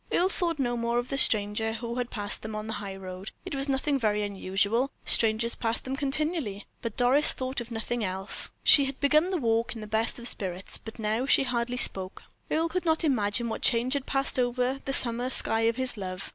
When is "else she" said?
8.03-8.85